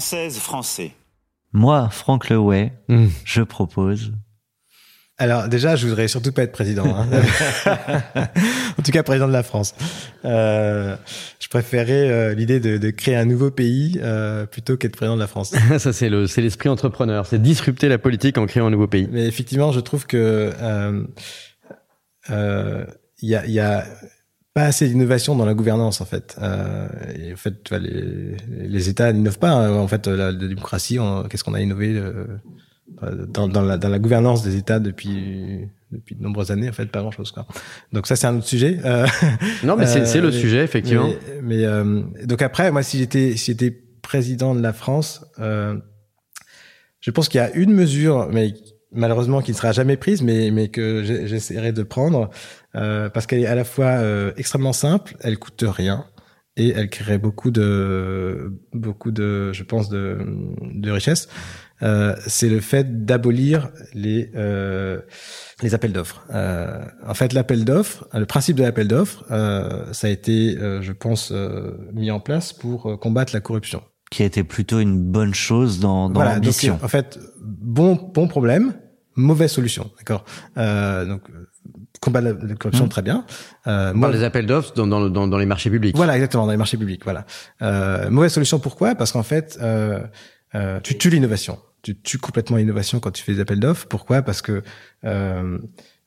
[0.00, 0.92] Françaises, Français.
[1.52, 3.08] Moi, Franck Leway, Hmm.
[3.26, 4.12] je propose.
[5.18, 6.86] Alors déjà, je voudrais surtout pas être président.
[6.86, 7.06] hein.
[8.78, 9.74] en tout cas, président de la France.
[10.24, 10.96] Euh,
[11.38, 15.20] je préférais euh, l'idée de, de créer un nouveau pays euh, plutôt qu'être président de
[15.20, 15.54] la France.
[15.78, 17.26] Ça, c'est le, c'est l'esprit entrepreneur.
[17.26, 19.06] C'est disrupter la politique en créant un nouveau pays.
[19.12, 21.04] Mais effectivement, je trouve que euh,
[22.30, 22.86] euh,
[23.20, 23.84] il y a, il y a
[24.54, 26.36] pas assez d'innovation dans la gouvernance en fait.
[26.42, 28.36] Euh, et en fait, les,
[28.68, 29.50] les États n'innovent pas.
[29.52, 29.72] hein.
[29.74, 32.26] En fait, la, la démocratie, on- qu'est-ce qu'on a innové euh,
[33.28, 36.86] dans, dans, la, dans la gouvernance des États depuis depuis de nombreuses années en fait
[36.86, 37.46] pas grand chose quoi.
[37.92, 38.78] Donc ça c'est un autre sujet.
[38.84, 39.06] Euh,
[39.64, 41.08] Non, mais c'est, euh, c'est le sujet, effectivement.
[41.08, 43.70] Mais, mais, euh, donc après moi si j'étais si j'étais
[44.02, 45.76] président de la France, euh,
[47.00, 48.54] je pense qu'il y a une mesure mais
[48.92, 52.30] malheureusement qui ne sera jamais prise mais mais que j'essaierai de prendre
[52.74, 56.06] euh, parce qu'elle est à la fois euh, extrêmement simple, elle coûte rien
[56.56, 60.18] et elle créerait beaucoup de beaucoup de je pense de
[60.60, 61.28] de richesse.
[61.82, 65.00] Euh, c'est le fait d'abolir les euh,
[65.62, 66.24] les appels d'offres.
[66.34, 70.82] Euh, en fait, l'appel d'offres, le principe de l'appel d'offres, euh, ça a été, euh,
[70.82, 73.82] je pense, euh, mis en place pour combattre la corruption.
[74.10, 76.78] Qui a été plutôt une bonne chose dans, dans l'ambition.
[76.82, 77.18] en fait,
[77.60, 78.74] bon bon problème,
[79.16, 80.24] mauvaise solution, d'accord?
[80.56, 81.46] Euh, donc euh,
[82.00, 82.88] combattre la, la corruption, Mmh.
[82.88, 83.24] très bien.
[83.66, 85.94] Euh, On parle des appels d'offres dans, dans, dans, dans les marchés publics.
[85.96, 87.02] voilà, exactement, dans les marchés publics.
[87.04, 87.26] Voilà.
[87.62, 88.94] Euh, mauvaise solution, pourquoi?
[88.94, 90.00] Parce qu'en fait, euh,
[90.54, 91.58] euh, tu tues l'innovation.
[91.82, 93.86] Tu tues complètement l'innovation quand tu fais des appels d'offres.
[93.88, 94.22] Pourquoi?
[94.22, 94.62] Parce que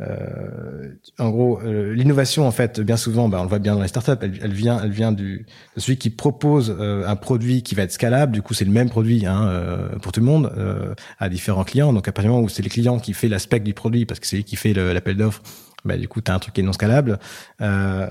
[0.00, 3.82] euh, en gros, euh, l'innovation, en fait, bien souvent, bah, on le voit bien dans
[3.82, 5.46] les startups, elle, vient, elle vient du
[5.76, 8.32] de celui qui propose euh, un produit qui va être scalable.
[8.32, 11.64] Du coup, c'est le même produit hein, euh, pour tout le monde euh, à différents
[11.64, 11.92] clients.
[11.92, 14.20] Donc, à partir du moment où c'est les clients qui fait l'aspect du produit, parce
[14.20, 15.42] que c'est lui qui fait le- l'appel d'offres,
[15.88, 17.18] bah, du coup, tu as un truc qui est non scalable.
[17.60, 18.08] Euh,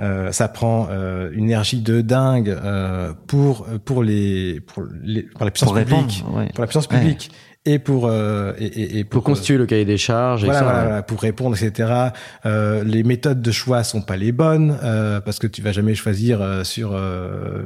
[0.00, 5.44] euh, ça prend euh, une énergie de dingue euh, pour pour les pour les pour
[5.44, 6.48] la puissance Pour répondre, publique, ouais.
[6.54, 6.98] pour la puissance Ouais.
[6.98, 7.30] publique
[7.68, 10.44] et pour euh, et, Pour pour, constituer le cahier des charges.
[10.44, 11.02] et voilà, ça, voilà, ouais.
[11.02, 12.10] pour répondre, etc.
[12.46, 15.94] Euh, les méthodes de choix sont pas les bonnes euh, parce que tu vas jamais
[15.96, 17.62] choisir euh, sur euh,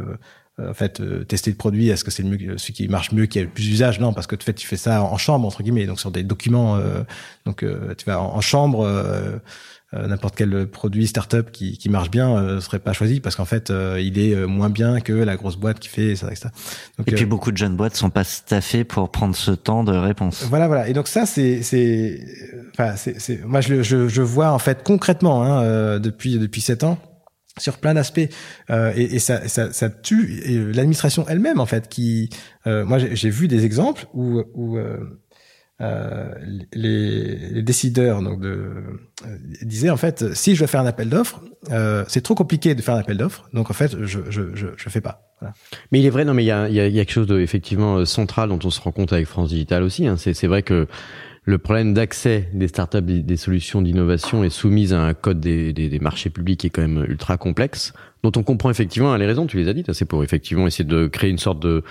[0.59, 1.89] en fait euh, tester le produit.
[1.89, 3.99] Est-ce que c'est le mieux, celui qui marche mieux, qui a le plus d'usage?
[4.01, 6.23] Non, parce que en fait tu fais ça en chambre entre guillemets, donc sur des
[6.23, 6.77] documents.
[6.77, 7.03] euh,
[7.47, 8.81] donc euh, tu vas en, en chambre.
[8.85, 9.39] euh,
[9.93, 13.45] euh, n'importe quel produit startup qui, qui marche bien euh, serait pas choisi parce qu'en
[13.45, 16.51] fait euh, il est moins bien que la grosse boîte qui fait ça etc.
[16.97, 19.91] Donc, Et puis beaucoup de jeunes boîtes sont pas staffées pour prendre ce temps de
[19.91, 20.45] réponse.
[20.49, 20.89] voilà, voilà.
[20.89, 22.25] Et donc ça, c'est, c'est,
[22.73, 26.97] enfin, c'est, moi je, je, je vois en fait concrètement hein, depuis depuis sept ans
[27.61, 28.29] sur plein d'aspects
[28.71, 29.41] euh, et, ça,
[30.03, 32.31] tue euh, l'administration elle-même en fait qui,
[32.67, 34.43] euh, moi j'ai, vu des exemples où
[35.81, 36.35] euh,
[36.73, 41.09] les, les décideurs donc de euh, disaient en fait si je dois faire un appel
[41.09, 44.55] d'offres euh, c'est trop compliqué de faire un appel d'offres donc en fait je je
[44.55, 45.55] je, je fais pas voilà.
[45.91, 47.41] Mais il est vrai, non, mais il y a, y y a quelque chose de
[47.41, 50.07] effectivement euh, central dont on se rend compte avec France Digital aussi.
[50.07, 50.17] Hein.
[50.17, 50.87] C'est, vrai que
[51.45, 55.89] le problème d'accès des startups, des, solutions d'innovation est soumise à un code des, des,
[55.89, 57.93] des marchés publics qui est quand même ultra complexe,
[58.23, 59.47] dont on comprend effectivement les raisons.
[59.47, 59.89] Tu les as dites.
[59.89, 59.95] hein.
[59.95, 61.83] C'est pour effectivement essayer de créer une sorte de,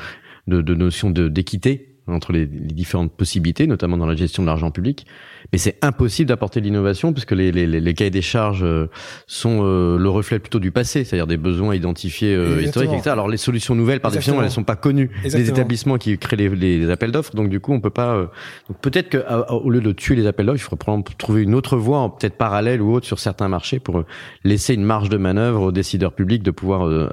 [0.47, 4.71] de, de notion d'équité entre les, les différentes possibilités, notamment dans la gestion de l'argent
[4.71, 5.05] public.
[5.51, 8.87] Mais c'est impossible d'apporter de l'innovation puisque les, les, les, cahiers des charges euh,
[9.27, 13.11] sont euh, le reflet plutôt du passé, c'est-à-dire des besoins identifiés euh, historiques, etc.
[13.11, 15.55] Alors les solutions nouvelles, par définition, elles sont pas connues des Exactement.
[15.57, 17.35] établissements qui créent les, les appels d'offres.
[17.35, 18.15] Donc du coup, on peut pas.
[18.15, 18.25] euh,
[18.67, 21.43] donc peut-être que à- à- au lieu de tuer les appels d'offres, il faudrait trouver
[21.43, 24.05] une autre voie, peut-être parallèle ou autre, sur certains marchés pour euh,
[24.43, 27.07] laisser une marge de manœuvre aux décideurs publics de pouvoir euh,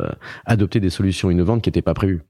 [0.44, 2.22] adopter des solutions innovantes qui n'étaient pas prévues.